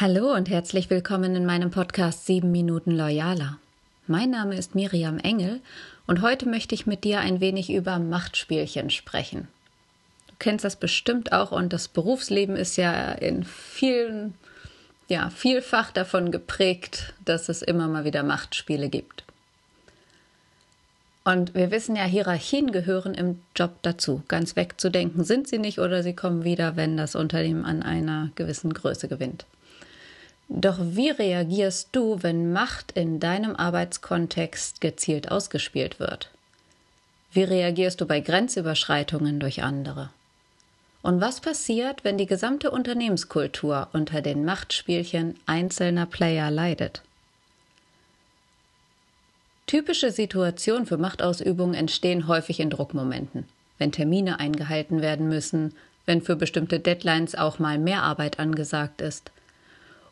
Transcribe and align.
Hallo 0.00 0.32
und 0.32 0.48
herzlich 0.48 0.90
willkommen 0.90 1.34
in 1.34 1.44
meinem 1.44 1.72
Podcast 1.72 2.24
7 2.26 2.52
Minuten 2.52 2.92
Loyaler. 2.92 3.58
Mein 4.06 4.30
Name 4.30 4.56
ist 4.56 4.76
Miriam 4.76 5.18
Engel 5.18 5.60
und 6.06 6.22
heute 6.22 6.48
möchte 6.48 6.72
ich 6.76 6.86
mit 6.86 7.02
dir 7.02 7.18
ein 7.18 7.40
wenig 7.40 7.68
über 7.68 7.98
Machtspielchen 7.98 8.90
sprechen. 8.90 9.48
Du 10.28 10.34
kennst 10.38 10.64
das 10.64 10.76
bestimmt 10.76 11.32
auch 11.32 11.50
und 11.50 11.72
das 11.72 11.88
Berufsleben 11.88 12.54
ist 12.54 12.76
ja 12.76 13.10
in 13.10 13.42
vielen, 13.42 14.34
ja, 15.08 15.30
vielfach 15.30 15.90
davon 15.90 16.30
geprägt, 16.30 17.12
dass 17.24 17.48
es 17.48 17.62
immer 17.62 17.88
mal 17.88 18.04
wieder 18.04 18.22
Machtspiele 18.22 18.90
gibt. 18.90 19.24
Und 21.24 21.56
wir 21.56 21.72
wissen 21.72 21.96
ja, 21.96 22.04
Hierarchien 22.04 22.70
gehören 22.70 23.14
im 23.14 23.40
Job 23.56 23.72
dazu. 23.82 24.22
Ganz 24.28 24.54
wegzudenken 24.54 25.24
sind 25.24 25.48
sie 25.48 25.58
nicht 25.58 25.80
oder 25.80 26.04
sie 26.04 26.14
kommen 26.14 26.44
wieder, 26.44 26.76
wenn 26.76 26.96
das 26.96 27.16
Unternehmen 27.16 27.64
an 27.64 27.82
einer 27.82 28.30
gewissen 28.36 28.72
Größe 28.72 29.08
gewinnt. 29.08 29.44
Doch 30.48 30.78
wie 30.80 31.10
reagierst 31.10 31.90
du, 31.92 32.22
wenn 32.22 32.52
Macht 32.52 32.92
in 32.92 33.20
deinem 33.20 33.54
Arbeitskontext 33.54 34.80
gezielt 34.80 35.30
ausgespielt 35.30 36.00
wird? 36.00 36.30
Wie 37.32 37.42
reagierst 37.42 38.00
du 38.00 38.06
bei 38.06 38.20
Grenzüberschreitungen 38.20 39.40
durch 39.40 39.62
andere? 39.62 40.10
Und 41.02 41.20
was 41.20 41.40
passiert, 41.40 42.02
wenn 42.02 42.18
die 42.18 42.26
gesamte 42.26 42.70
Unternehmenskultur 42.70 43.88
unter 43.92 44.22
den 44.22 44.44
Machtspielchen 44.44 45.36
einzelner 45.46 46.06
Player 46.06 46.50
leidet? 46.50 47.02
Typische 49.66 50.10
Situationen 50.10 50.86
für 50.86 50.96
Machtausübung 50.96 51.74
entstehen 51.74 52.26
häufig 52.26 52.58
in 52.58 52.70
Druckmomenten, 52.70 53.44
wenn 53.76 53.92
Termine 53.92 54.40
eingehalten 54.40 55.02
werden 55.02 55.28
müssen, 55.28 55.74
wenn 56.06 56.22
für 56.22 56.36
bestimmte 56.36 56.80
Deadlines 56.80 57.34
auch 57.34 57.58
mal 57.58 57.78
mehr 57.78 58.02
Arbeit 58.02 58.38
angesagt 58.38 59.02
ist, 59.02 59.30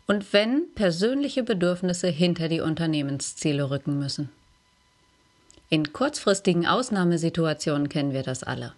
und 0.07 0.33
wenn 0.33 0.73
persönliche 0.75 1.43
Bedürfnisse 1.43 2.09
hinter 2.09 2.49
die 2.49 2.61
Unternehmensziele 2.61 3.71
rücken 3.71 3.99
müssen. 3.99 4.31
In 5.69 5.93
kurzfristigen 5.93 6.67
Ausnahmesituationen 6.67 7.89
kennen 7.89 8.13
wir 8.13 8.23
das 8.23 8.45
alle. 8.45 8.73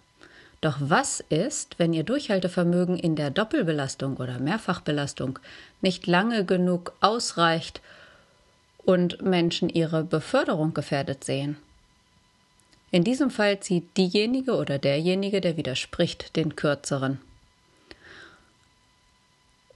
Doch 0.61 0.77
was 0.79 1.21
ist, 1.29 1.77
wenn 1.77 1.93
Ihr 1.93 2.03
Durchhaltevermögen 2.03 2.97
in 2.97 3.15
der 3.15 3.29
Doppelbelastung 3.29 4.17
oder 4.17 4.39
Mehrfachbelastung 4.39 5.39
nicht 5.81 6.07
lange 6.07 6.43
genug 6.45 6.93
ausreicht 6.99 7.81
und 8.83 9.21
Menschen 9.21 9.69
ihre 9.69 10.03
Beförderung 10.03 10.73
gefährdet 10.73 11.23
sehen? 11.23 11.57
In 12.91 13.03
diesem 13.03 13.29
Fall 13.29 13.59
zieht 13.59 13.95
diejenige 13.95 14.55
oder 14.55 14.79
derjenige, 14.79 15.41
der 15.41 15.57
widerspricht, 15.57 16.35
den 16.35 16.55
kürzeren. 16.55 17.19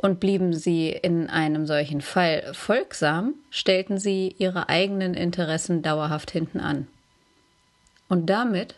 Und 0.03 0.19
blieben 0.19 0.53
sie 0.53 0.89
in 0.89 1.29
einem 1.29 1.65
solchen 1.65 2.01
Fall 2.01 2.51
folgsam, 2.51 3.35
stellten 3.49 3.97
sie 3.97 4.35
ihre 4.37 4.67
eigenen 4.67 5.13
Interessen 5.13 5.81
dauerhaft 5.81 6.29
hinten 6.29 6.59
an. 6.59 6.87
Und 8.09 8.25
damit 8.29 8.75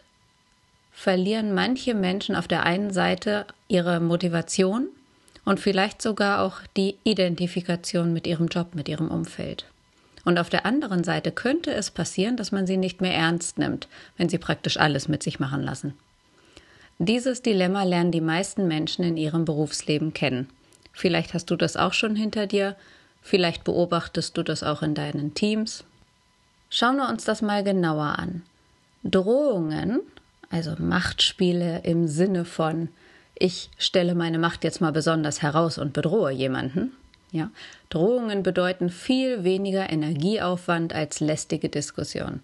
verlieren 0.92 1.56
manche 1.56 1.96
Menschen 1.96 2.36
auf 2.36 2.48
der 2.48 2.64
einen 2.64 2.94
Seite 2.94 3.48
ihre 3.68 4.00
Motivation 4.00 4.88
und 5.46 5.59
vielleicht 5.59 6.00
sogar 6.00 6.44
auch 6.44 6.59
die 6.78 6.96
Identifikation 7.03 8.14
mit 8.14 8.28
ihrem 8.28 8.46
Job, 8.46 8.76
mit 8.76 8.88
ihrem 8.88 9.09
Umfeld. 9.09 9.66
Und 10.26 10.38
auf 10.38 10.52
der 10.52 10.68
anderen 10.68 11.03
Seite 11.03 11.31
könnte 11.31 11.73
es 11.73 11.90
passieren, 11.90 12.38
dass 12.38 12.52
man 12.52 12.68
sie 12.68 12.78
nicht 12.78 13.02
mehr 13.02 13.16
ernst 13.16 13.58
nimmt, 13.58 13.88
wenn 14.16 14.30
sie 14.30 14.38
praktisch 14.38 14.78
alles 14.78 15.08
mit 15.08 15.23
sich 15.23 15.40
machen 15.40 15.64
lassen. 15.64 15.96
Dieses 17.00 17.42
Dilemma 17.42 17.81
lernen 17.81 18.12
die 18.12 18.22
meisten 18.22 18.68
Menschen 18.68 19.03
in 19.03 19.18
ihrem 19.18 19.44
Berufsleben 19.44 20.14
kennen. 20.14 20.50
Vielleicht 20.96 21.34
hast 21.34 21.52
du 21.52 21.56
das 21.58 21.78
auch 21.78 21.94
schon 21.94 22.16
hinter 22.16 22.48
dir, 22.48 22.76
vielleicht 23.22 23.64
beobachtest 23.64 24.38
du 24.38 24.44
das 24.44 24.64
auch 24.64 24.82
in 24.82 24.96
deinen 24.96 25.34
Teams. 25.34 25.84
Schauen 26.70 26.96
wir 26.96 27.10
uns 27.10 27.26
das 27.26 27.42
mal 27.42 27.64
genauer 27.64 28.18
an. 28.18 28.44
Drohungen, 29.03 30.00
also 30.50 30.75
Machtspiele 30.80 31.81
im 31.84 32.08
Sinne 32.08 32.46
von 32.46 32.90
ich 33.38 33.69
stelle 33.78 34.16
meine 34.16 34.40
Macht 34.40 34.64
jetzt 34.64 34.80
mal 34.80 34.94
besonders 34.94 35.42
heraus 35.42 35.78
und 35.78 35.92
bedrohe 35.92 36.31
jemanden. 36.31 36.94
Ja, 37.31 37.52
Drohungen 37.90 38.44
bedeuten 38.44 38.90
viel 38.90 39.44
weniger 39.44 39.90
Energieaufwand 39.90 40.94
als 40.94 41.19
lästige 41.19 41.68
Diskussion. 41.68 42.40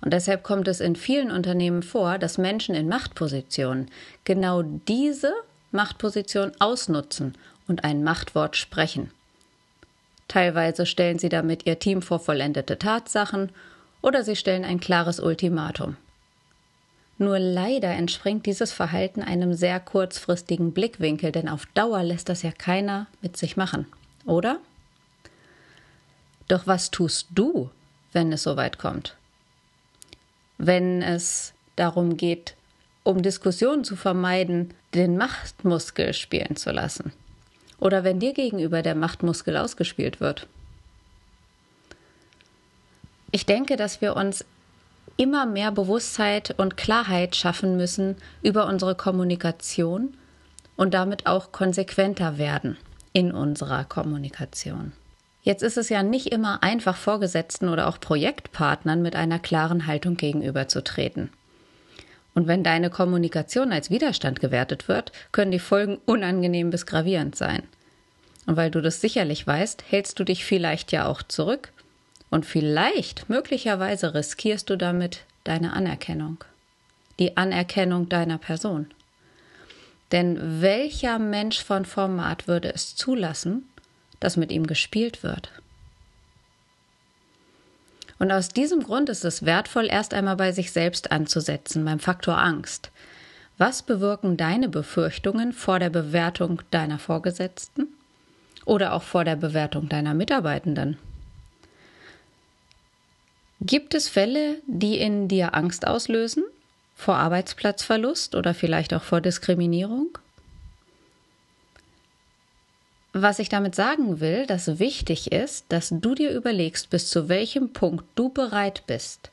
Und 0.00 0.12
deshalb 0.12 0.44
kommt 0.44 0.68
es 0.68 0.78
in 0.78 0.94
vielen 0.94 1.32
Unternehmen 1.32 1.82
vor, 1.82 2.18
dass 2.18 2.38
Menschen 2.38 2.76
in 2.76 2.88
Machtpositionen 2.88 3.90
genau 4.22 4.62
diese 4.62 5.32
Machtposition 5.72 6.52
ausnutzen 6.60 7.34
und 7.68 7.84
ein 7.84 8.02
Machtwort 8.02 8.56
sprechen. 8.56 9.10
Teilweise 10.26 10.84
stellen 10.84 11.18
sie 11.18 11.28
damit 11.28 11.66
ihr 11.66 11.78
Team 11.78 12.02
vor 12.02 12.18
vollendete 12.18 12.78
Tatsachen 12.78 13.50
oder 14.02 14.24
sie 14.24 14.36
stellen 14.36 14.64
ein 14.64 14.80
klares 14.80 15.20
Ultimatum. 15.20 15.96
Nur 17.16 17.38
leider 17.38 17.90
entspringt 17.90 18.46
dieses 18.46 18.72
Verhalten 18.72 19.22
einem 19.22 19.54
sehr 19.54 19.80
kurzfristigen 19.80 20.72
Blickwinkel, 20.72 21.32
denn 21.32 21.48
auf 21.48 21.66
Dauer 21.74 22.02
lässt 22.04 22.28
das 22.28 22.42
ja 22.42 22.52
keiner 22.52 23.06
mit 23.22 23.36
sich 23.36 23.56
machen, 23.56 23.86
oder? 24.24 24.60
Doch 26.46 26.66
was 26.66 26.90
tust 26.90 27.26
du, 27.34 27.70
wenn 28.12 28.32
es 28.32 28.44
so 28.44 28.56
weit 28.56 28.78
kommt? 28.78 29.16
Wenn 30.58 31.02
es 31.02 31.54
darum 31.74 32.16
geht, 32.16 32.54
um 33.02 33.22
Diskussionen 33.22 33.84
zu 33.84 33.96
vermeiden, 33.96 34.74
den 34.94 35.16
Machtmuskel 35.16 36.14
spielen 36.14 36.56
zu 36.56 36.70
lassen 36.70 37.12
oder 37.80 38.04
wenn 38.04 38.20
dir 38.20 38.32
gegenüber 38.32 38.82
der 38.82 38.94
Machtmuskel 38.94 39.56
ausgespielt 39.56 40.20
wird. 40.20 40.46
Ich 43.30 43.46
denke, 43.46 43.76
dass 43.76 44.00
wir 44.00 44.16
uns 44.16 44.44
immer 45.16 45.46
mehr 45.46 45.72
Bewusstheit 45.72 46.54
und 46.58 46.76
Klarheit 46.76 47.36
schaffen 47.36 47.76
müssen 47.76 48.16
über 48.42 48.66
unsere 48.66 48.94
Kommunikation 48.94 50.14
und 50.76 50.94
damit 50.94 51.26
auch 51.26 51.52
konsequenter 51.52 52.38
werden 52.38 52.76
in 53.12 53.32
unserer 53.32 53.84
Kommunikation. 53.84 54.92
Jetzt 55.42 55.62
ist 55.62 55.76
es 55.76 55.88
ja 55.88 56.02
nicht 56.02 56.26
immer 56.26 56.62
einfach, 56.62 56.96
Vorgesetzten 56.96 57.68
oder 57.68 57.88
auch 57.88 58.00
Projektpartnern 58.00 59.02
mit 59.02 59.16
einer 59.16 59.38
klaren 59.38 59.86
Haltung 59.86 60.16
gegenüberzutreten. 60.16 61.30
Und 62.34 62.46
wenn 62.46 62.62
deine 62.62 62.90
Kommunikation 62.90 63.72
als 63.72 63.90
Widerstand 63.90 64.40
gewertet 64.40 64.88
wird, 64.88 65.12
können 65.32 65.50
die 65.50 65.58
Folgen 65.58 65.98
unangenehm 66.06 66.70
bis 66.70 66.86
gravierend 66.86 67.36
sein. 67.36 67.62
Und 68.46 68.56
weil 68.56 68.70
du 68.70 68.80
das 68.80 69.00
sicherlich 69.00 69.46
weißt, 69.46 69.84
hältst 69.88 70.18
du 70.18 70.24
dich 70.24 70.44
vielleicht 70.44 70.92
ja 70.92 71.06
auch 71.06 71.22
zurück. 71.22 71.72
Und 72.30 72.46
vielleicht, 72.46 73.28
möglicherweise 73.28 74.14
riskierst 74.14 74.70
du 74.70 74.76
damit 74.76 75.24
deine 75.44 75.72
Anerkennung. 75.72 76.44
Die 77.18 77.36
Anerkennung 77.36 78.08
deiner 78.08 78.38
Person. 78.38 78.86
Denn 80.12 80.62
welcher 80.62 81.18
Mensch 81.18 81.62
von 81.62 81.84
Format 81.84 82.48
würde 82.48 82.72
es 82.72 82.96
zulassen, 82.96 83.68
dass 84.20 84.36
mit 84.36 84.50
ihm 84.50 84.66
gespielt 84.66 85.22
wird? 85.22 85.50
Und 88.18 88.32
aus 88.32 88.48
diesem 88.48 88.82
Grund 88.82 89.08
ist 89.08 89.24
es 89.24 89.44
wertvoll, 89.44 89.86
erst 89.86 90.12
einmal 90.12 90.36
bei 90.36 90.52
sich 90.52 90.72
selbst 90.72 91.12
anzusetzen, 91.12 91.84
beim 91.84 92.00
Faktor 92.00 92.38
Angst. 92.38 92.90
Was 93.58 93.82
bewirken 93.82 94.36
deine 94.36 94.68
Befürchtungen 94.68 95.52
vor 95.52 95.78
der 95.78 95.90
Bewertung 95.90 96.62
deiner 96.70 96.98
Vorgesetzten 96.98 97.88
oder 98.64 98.92
auch 98.92 99.02
vor 99.02 99.24
der 99.24 99.36
Bewertung 99.36 99.88
deiner 99.88 100.14
Mitarbeitenden? 100.14 100.96
Gibt 103.60 103.94
es 103.94 104.08
Fälle, 104.08 104.56
die 104.66 104.98
in 104.98 105.26
dir 105.26 105.54
Angst 105.54 105.86
auslösen? 105.86 106.44
Vor 106.94 107.16
Arbeitsplatzverlust 107.16 108.36
oder 108.36 108.54
vielleicht 108.54 108.94
auch 108.94 109.02
vor 109.02 109.20
Diskriminierung? 109.20 110.18
Was 113.20 113.40
ich 113.40 113.48
damit 113.48 113.74
sagen 113.74 114.20
will, 114.20 114.46
dass 114.46 114.78
wichtig 114.78 115.32
ist, 115.32 115.64
dass 115.70 115.88
du 115.90 116.14
dir 116.14 116.30
überlegst, 116.30 116.88
bis 116.88 117.10
zu 117.10 117.28
welchem 117.28 117.72
Punkt 117.72 118.04
du 118.14 118.28
bereit 118.28 118.84
bist, 118.86 119.32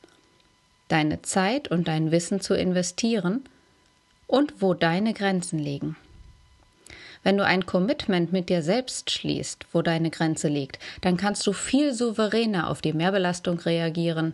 deine 0.87 1.21
Zeit 1.21 1.67
und 1.67 1.87
dein 1.87 2.09
Wissen 2.09 2.41
zu 2.41 2.55
investieren 2.55 3.45
und 4.25 4.59
wo 4.59 4.73
deine 4.73 5.13
Grenzen 5.13 5.59
liegen. 5.59 5.97
Wenn 7.21 7.37
du 7.37 7.45
ein 7.45 7.67
Commitment 7.67 8.33
mit 8.33 8.49
dir 8.49 8.63
selbst 8.63 9.11
schließt, 9.11 9.67
wo 9.71 9.83
deine 9.83 10.09
Grenze 10.09 10.47
liegt, 10.47 10.79
dann 11.01 11.15
kannst 11.15 11.45
du 11.45 11.53
viel 11.53 11.93
souveräner 11.93 12.71
auf 12.71 12.81
die 12.81 12.93
Mehrbelastung 12.93 13.59
reagieren, 13.59 14.33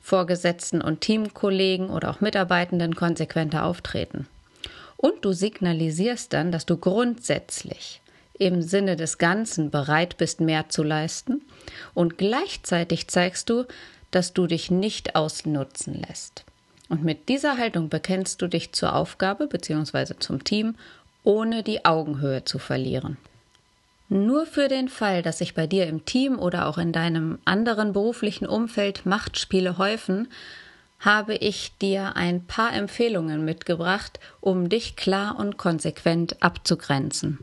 Vorgesetzten 0.00 0.80
und 0.80 1.00
Teamkollegen 1.00 1.90
oder 1.90 2.08
auch 2.08 2.20
Mitarbeitenden 2.20 2.94
konsequenter 2.94 3.64
auftreten. 3.64 4.28
Und 4.96 5.24
du 5.24 5.32
signalisierst 5.32 6.32
dann, 6.32 6.52
dass 6.52 6.66
du 6.66 6.76
grundsätzlich 6.76 8.01
im 8.38 8.62
Sinne 8.62 8.96
des 8.96 9.18
Ganzen 9.18 9.70
bereit 9.70 10.16
bist, 10.16 10.40
mehr 10.40 10.68
zu 10.68 10.82
leisten 10.82 11.42
und 11.94 12.18
gleichzeitig 12.18 13.08
zeigst 13.08 13.50
du, 13.50 13.64
dass 14.10 14.32
du 14.32 14.46
dich 14.46 14.70
nicht 14.70 15.16
ausnutzen 15.16 16.02
lässt. 16.06 16.44
Und 16.88 17.04
mit 17.04 17.28
dieser 17.28 17.56
Haltung 17.56 17.88
bekennst 17.88 18.42
du 18.42 18.48
dich 18.48 18.72
zur 18.72 18.94
Aufgabe 18.94 19.46
bzw. 19.46 20.14
zum 20.18 20.44
Team, 20.44 20.74
ohne 21.24 21.62
die 21.62 21.84
Augenhöhe 21.84 22.44
zu 22.44 22.58
verlieren. 22.58 23.16
Nur 24.08 24.44
für 24.44 24.68
den 24.68 24.88
Fall, 24.88 25.22
dass 25.22 25.38
sich 25.38 25.54
bei 25.54 25.66
dir 25.66 25.86
im 25.86 26.04
Team 26.04 26.38
oder 26.38 26.66
auch 26.66 26.76
in 26.76 26.92
deinem 26.92 27.38
anderen 27.46 27.94
beruflichen 27.94 28.46
Umfeld 28.46 29.06
Machtspiele 29.06 29.78
häufen, 29.78 30.28
habe 31.00 31.34
ich 31.34 31.72
dir 31.78 32.14
ein 32.14 32.44
paar 32.44 32.74
Empfehlungen 32.74 33.44
mitgebracht, 33.44 34.20
um 34.40 34.68
dich 34.68 34.96
klar 34.96 35.38
und 35.38 35.56
konsequent 35.56 36.42
abzugrenzen. 36.42 37.38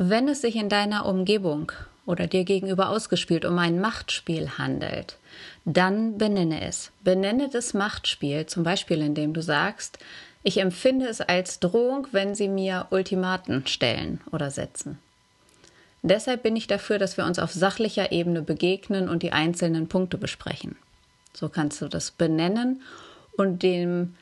Wenn 0.00 0.28
es 0.28 0.42
sich 0.42 0.54
in 0.54 0.68
deiner 0.68 1.06
Umgebung 1.06 1.72
oder 2.06 2.28
dir 2.28 2.44
gegenüber 2.44 2.90
ausgespielt 2.90 3.44
um 3.44 3.58
ein 3.58 3.80
Machtspiel 3.80 4.50
handelt, 4.56 5.16
dann 5.64 6.18
benenne 6.18 6.60
es. 6.60 6.92
Benenne 7.02 7.48
das 7.48 7.74
Machtspiel, 7.74 8.46
zum 8.46 8.62
Beispiel 8.62 9.02
indem 9.02 9.34
du 9.34 9.42
sagst, 9.42 9.98
ich 10.44 10.58
empfinde 10.58 11.08
es 11.08 11.20
als 11.20 11.58
Drohung, 11.58 12.06
wenn 12.12 12.36
sie 12.36 12.46
mir 12.46 12.86
Ultimaten 12.90 13.66
stellen 13.66 14.20
oder 14.30 14.52
setzen. 14.52 15.00
Deshalb 16.02 16.44
bin 16.44 16.54
ich 16.54 16.68
dafür, 16.68 17.00
dass 17.00 17.16
wir 17.16 17.24
uns 17.24 17.40
auf 17.40 17.50
sachlicher 17.50 18.12
Ebene 18.12 18.42
begegnen 18.42 19.08
und 19.08 19.24
die 19.24 19.32
einzelnen 19.32 19.88
Punkte 19.88 20.16
besprechen. 20.16 20.76
So 21.34 21.48
kannst 21.48 21.82
du 21.82 21.88
das 21.88 22.12
benennen 22.12 22.82
und 23.36 23.64
dem 23.64 24.14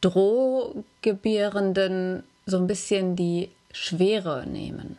Drohgebärenden 0.00 2.24
so 2.44 2.56
ein 2.56 2.66
bisschen 2.66 3.14
die 3.14 3.50
Schwere 3.72 4.48
nehmen. 4.48 4.98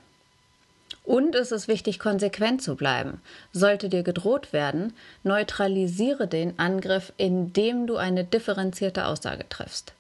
Und 1.03 1.35
es 1.35 1.51
ist 1.51 1.67
wichtig, 1.67 1.99
konsequent 1.99 2.61
zu 2.61 2.75
bleiben. 2.75 3.21
Sollte 3.51 3.89
dir 3.89 4.03
gedroht 4.03 4.53
werden, 4.53 4.93
neutralisiere 5.23 6.27
den 6.27 6.57
Angriff, 6.59 7.11
indem 7.17 7.87
du 7.87 7.97
eine 7.97 8.23
differenzierte 8.23 9.05
Aussage 9.05 9.47
triffst. 9.49 9.93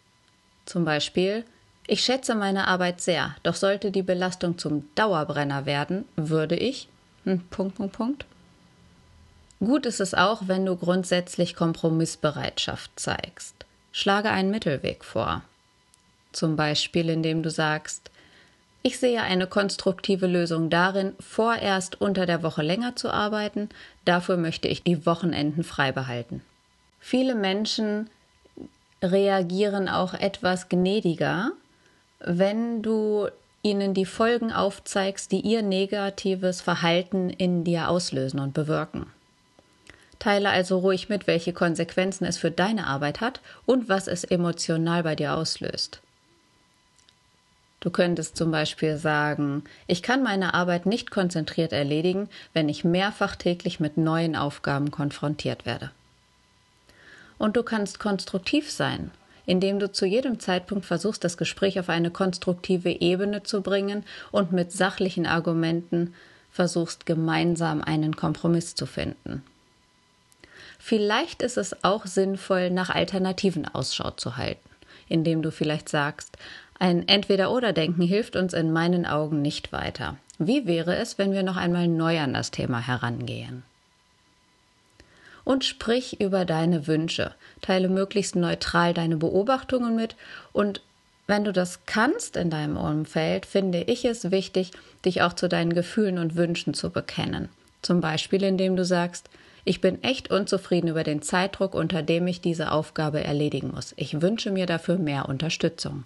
Zum 0.65 0.85
Beispiel, 0.85 1.43
ich 1.87 2.03
schätze 2.03 2.35
meine 2.35 2.67
Arbeit 2.67 3.01
sehr, 3.01 3.35
doch 3.43 3.55
sollte 3.55 3.91
die 3.91 4.03
Belastung 4.03 4.57
zum 4.57 4.87
Dauerbrenner 4.95 5.65
werden, 5.65 6.05
würde 6.15 6.55
ich. 6.55 6.87
Hm, 7.25 7.41
Punkt, 7.49 7.75
Punkt, 7.75 7.93
Punkt. 7.93 8.25
Gut 9.59 9.85
ist 9.85 9.99
es 9.99 10.13
auch, 10.13 10.43
wenn 10.47 10.65
du 10.65 10.75
grundsätzlich 10.75 11.55
Kompromissbereitschaft 11.55 12.91
zeigst. 12.97 13.55
Schlage 13.91 14.29
einen 14.29 14.51
Mittelweg 14.51 15.03
vor. 15.03 15.41
Zum 16.31 16.55
Beispiel, 16.55 17.09
indem 17.09 17.43
du 17.43 17.49
sagst, 17.49 18.09
ich 18.83 18.99
sehe 18.99 19.21
eine 19.21 19.47
konstruktive 19.47 20.27
Lösung 20.27 20.69
darin, 20.69 21.13
vorerst 21.19 21.99
unter 22.01 22.25
der 22.25 22.43
Woche 22.43 22.61
länger 22.61 22.95
zu 22.97 23.09
arbeiten, 23.09 23.69
dafür 24.03 24.35
möchte 24.35 24.67
ich 24.67 24.83
die 24.83 25.05
Wochenenden 25.05 25.63
frei 25.63 25.93
behalten. 25.93 26.41
Viele 26.99 27.33
Menschen 27.33 28.09
reagieren 29.01 29.87
auch 29.87 30.13
etwas 30.13 30.67
gnädiger, 30.67 31.51
wenn 32.19 32.81
du 32.81 33.27
ihnen 33.61 33.93
die 33.93 34.05
Folgen 34.05 34.51
aufzeigst, 34.51 35.31
die 35.31 35.39
ihr 35.39 35.61
negatives 35.61 36.59
Verhalten 36.59 37.29
in 37.29 37.63
dir 37.63 37.89
auslösen 37.89 38.39
und 38.39 38.53
bewirken. 38.53 39.07
Teile 40.19 40.49
also 40.49 40.79
ruhig 40.79 41.07
mit, 41.07 41.27
welche 41.27 41.53
Konsequenzen 41.53 42.25
es 42.25 42.37
für 42.37 42.51
deine 42.51 42.87
Arbeit 42.87 43.21
hat 43.21 43.39
und 43.65 43.87
was 43.87 44.07
es 44.07 44.25
emotional 44.25 45.03
bei 45.03 45.15
dir 45.15 45.35
auslöst. 45.35 46.01
Du 47.83 47.89
könntest 47.89 48.37
zum 48.37 48.49
Beispiel 48.49 48.95
sagen, 48.95 49.65
ich 49.87 50.01
kann 50.01 50.23
meine 50.23 50.53
Arbeit 50.53 50.85
nicht 50.85 51.11
konzentriert 51.11 51.73
erledigen, 51.73 52.29
wenn 52.53 52.69
ich 52.69 52.85
mehrfach 52.85 53.35
täglich 53.35 53.81
mit 53.81 53.97
neuen 53.97 54.37
Aufgaben 54.37 54.89
konfrontiert 54.89 55.65
werde. 55.65 55.91
Und 57.37 57.57
du 57.57 57.63
kannst 57.63 57.99
konstruktiv 57.99 58.71
sein, 58.71 59.11
indem 59.45 59.79
du 59.79 59.91
zu 59.91 60.05
jedem 60.05 60.39
Zeitpunkt 60.39 60.85
versuchst, 60.85 61.25
das 61.25 61.35
Gespräch 61.35 61.77
auf 61.77 61.89
eine 61.89 62.09
konstruktive 62.09 62.89
Ebene 62.89 63.43
zu 63.43 63.61
bringen 63.61 64.05
und 64.31 64.53
mit 64.53 64.71
sachlichen 64.71 65.25
Argumenten 65.25 66.13
versuchst, 66.53 67.05
gemeinsam 67.05 67.81
einen 67.81 68.15
Kompromiss 68.15 68.75
zu 68.75 68.85
finden. 68.85 69.43
Vielleicht 70.79 71.41
ist 71.41 71.57
es 71.57 71.83
auch 71.83 72.05
sinnvoll, 72.05 72.69
nach 72.69 72.89
Alternativen 72.89 73.67
Ausschau 73.67 74.11
zu 74.11 74.37
halten, 74.37 74.69
indem 75.09 75.41
du 75.41 75.51
vielleicht 75.51 75.89
sagst, 75.89 76.37
ein 76.79 77.07
Entweder-Oder-Denken 77.07 78.01
hilft 78.03 78.35
uns 78.35 78.53
in 78.53 78.71
meinen 78.71 79.05
Augen 79.05 79.41
nicht 79.41 79.71
weiter. 79.71 80.17
Wie 80.39 80.65
wäre 80.65 80.95
es, 80.95 81.17
wenn 81.17 81.31
wir 81.31 81.43
noch 81.43 81.57
einmal 81.57 81.87
neu 81.87 82.19
an 82.19 82.33
das 82.33 82.51
Thema 82.51 82.79
herangehen? 82.79 83.63
Und 85.45 85.65
sprich 85.65 86.21
über 86.21 86.45
deine 86.45 86.87
Wünsche, 86.87 87.33
teile 87.61 87.89
möglichst 87.89 88.35
neutral 88.35 88.93
deine 88.93 89.17
Beobachtungen 89.17 89.95
mit 89.95 90.15
und 90.53 90.81
wenn 91.27 91.45
du 91.45 91.53
das 91.53 91.85
kannst 91.85 92.35
in 92.35 92.49
deinem 92.49 92.75
Umfeld, 92.75 93.45
finde 93.45 93.81
ich 93.83 94.03
es 94.03 94.31
wichtig, 94.31 94.71
dich 95.05 95.21
auch 95.21 95.33
zu 95.33 95.47
deinen 95.47 95.73
Gefühlen 95.73 96.17
und 96.17 96.35
Wünschen 96.35 96.73
zu 96.73 96.89
bekennen. 96.89 97.49
Zum 97.81 98.01
Beispiel, 98.01 98.43
indem 98.43 98.75
du 98.75 98.83
sagst, 98.83 99.29
ich 99.65 99.79
bin 99.79 100.03
echt 100.03 100.29
unzufrieden 100.31 100.89
über 100.89 101.03
den 101.03 101.21
Zeitdruck, 101.21 101.75
unter 101.75 102.01
dem 102.01 102.27
ich 102.27 102.41
diese 102.41 102.71
Aufgabe 102.71 103.23
erledigen 103.23 103.71
muss. 103.73 103.93
Ich 103.95 104.21
wünsche 104.21 104.51
mir 104.51 104.65
dafür 104.65 104.97
mehr 104.97 105.29
Unterstützung. 105.29 106.03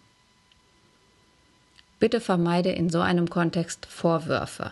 Bitte 2.00 2.20
vermeide 2.20 2.72
in 2.72 2.90
so 2.90 3.02
einem 3.02 3.30
Kontext 3.30 3.86
Vorwürfe. 3.86 4.72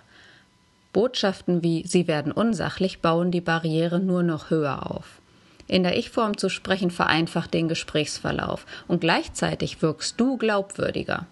Botschaften 0.93 1.63
wie 1.63 1.85
Sie 1.85 2.07
werden 2.07 2.31
unsachlich 2.31 3.01
bauen 3.01 3.31
die 3.31 3.41
Barriere 3.41 3.99
nur 3.99 4.23
noch 4.23 4.49
höher 4.49 4.91
auf. 4.91 5.19
In 5.67 5.83
der 5.83 5.97
Ich-Form 5.97 6.37
zu 6.37 6.49
sprechen 6.49 6.91
vereinfacht 6.91 7.53
den 7.53 7.67
Gesprächsverlauf 7.67 8.65
und 8.87 9.01
gleichzeitig 9.01 9.81
wirkst 9.81 10.19
du 10.19 10.37
glaubwürdiger. 10.37 11.25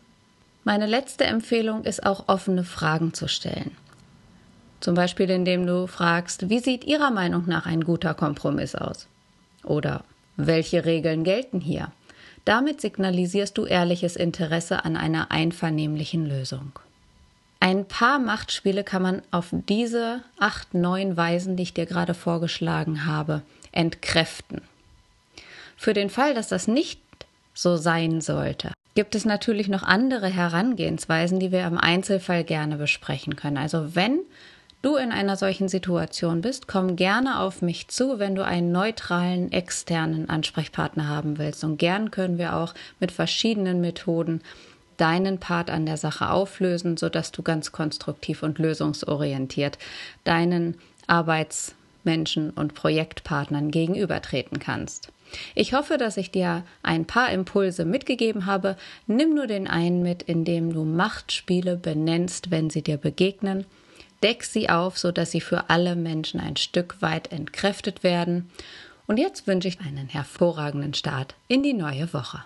Meine 0.63 0.87
letzte 0.87 1.25
Empfehlung 1.25 1.83
ist 1.83 2.05
auch 2.05 2.27
offene 2.27 2.63
Fragen 2.63 3.13
zu 3.13 3.27
stellen. 3.27 3.71
Zum 4.79 4.95
Beispiel 4.95 5.29
indem 5.29 5.65
du 5.67 5.87
fragst, 5.87 6.49
wie 6.49 6.59
sieht 6.59 6.83
Ihrer 6.83 7.11
Meinung 7.11 7.43
nach 7.47 7.65
ein 7.65 7.83
guter 7.83 8.13
Kompromiss 8.13 8.75
aus? 8.75 9.07
Oder 9.63 10.03
welche 10.35 10.83
Regeln 10.83 11.23
gelten 11.23 11.61
hier? 11.61 11.91
Damit 12.45 12.81
signalisierst 12.81 13.57
du 13.57 13.65
ehrliches 13.65 14.15
Interesse 14.15 14.83
an 14.83 14.97
einer 14.97 15.31
einvernehmlichen 15.31 16.25
Lösung. 16.25 16.73
Ein 17.59 17.85
paar 17.85 18.19
Machtspiele 18.19 18.83
kann 18.83 19.01
man 19.01 19.21
auf 19.31 19.47
diese 19.51 20.21
acht, 20.37 20.73
neun 20.73 21.15
Weisen, 21.15 21.55
die 21.55 21.63
ich 21.63 21.73
dir 21.73 21.85
gerade 21.85 22.13
vorgeschlagen 22.13 23.05
habe, 23.05 23.41
entkräften. 23.71 24.61
Für 25.77 25.93
den 25.93 26.09
Fall, 26.09 26.33
dass 26.33 26.49
das 26.49 26.67
nicht 26.67 26.99
so 27.53 27.77
sein 27.77 28.19
sollte, 28.19 28.73
gibt 28.95 29.15
es 29.15 29.23
natürlich 29.23 29.69
noch 29.69 29.83
andere 29.83 30.27
Herangehensweisen, 30.27 31.39
die 31.39 31.53
wir 31.53 31.65
im 31.65 31.77
Einzelfall 31.77 32.43
gerne 32.43 32.75
besprechen 32.75 33.37
können. 33.37 33.57
Also 33.57 33.95
wenn 33.95 34.19
du 34.83 34.97
in 34.97 35.11
einer 35.11 35.37
solchen 35.37 35.69
Situation 35.69 36.41
bist, 36.41 36.67
komm 36.67 36.95
gerne 36.95 37.39
auf 37.39 37.63
mich 37.63 37.87
zu, 37.87 38.19
wenn 38.19 38.35
du 38.35 38.45
einen 38.45 38.71
neutralen 38.71 39.51
externen 39.51 40.29
Ansprechpartner 40.29 41.07
haben 41.07 41.39
willst. 41.39 41.63
Und 41.63 41.77
gern 41.77 42.11
können 42.11 42.37
wir 42.37 42.55
auch 42.55 42.75
mit 42.99 43.11
verschiedenen 43.11 43.81
Methoden 43.81 44.41
deinen 44.97 45.39
Part 45.39 45.71
an 45.71 45.85
der 45.85 45.97
Sache 45.97 46.29
auflösen, 46.29 46.97
sodass 46.97 47.31
du 47.31 47.41
ganz 47.41 47.71
konstruktiv 47.71 48.43
und 48.43 48.59
lösungsorientiert 48.59 49.79
deinen 50.25 50.77
Arbeitsmenschen 51.07 52.51
und 52.51 52.75
Projektpartnern 52.75 53.71
gegenübertreten 53.71 54.59
kannst. 54.59 55.11
Ich 55.55 55.73
hoffe, 55.73 55.97
dass 55.97 56.17
ich 56.17 56.29
dir 56.29 56.63
ein 56.83 57.05
paar 57.05 57.31
Impulse 57.31 57.85
mitgegeben 57.85 58.45
habe. 58.45 58.75
Nimm 59.07 59.33
nur 59.33 59.47
den 59.47 59.67
einen 59.67 60.03
mit, 60.03 60.21
indem 60.23 60.73
du 60.73 60.83
Machtspiele 60.83 61.77
benennst, 61.77 62.51
wenn 62.51 62.69
sie 62.69 62.83
dir 62.83 62.97
begegnen 62.97 63.65
Deck 64.23 64.43
sie 64.45 64.69
auf, 64.69 64.97
sodass 64.97 65.31
sie 65.31 65.41
für 65.41 65.69
alle 65.69 65.95
Menschen 65.95 66.39
ein 66.39 66.55
Stück 66.55 67.01
weit 67.01 67.31
entkräftet 67.31 68.03
werden. 68.03 68.49
Und 69.05 69.17
jetzt 69.17 69.47
wünsche 69.47 69.67
ich 69.67 69.81
einen 69.81 70.07
hervorragenden 70.07 70.93
Start 70.93 71.35
in 71.49 71.61
die 71.61 71.73
neue 71.73 72.11
Woche. 72.13 72.43